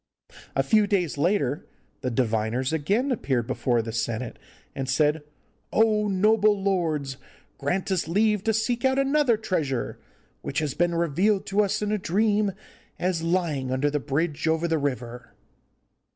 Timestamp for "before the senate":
3.45-4.39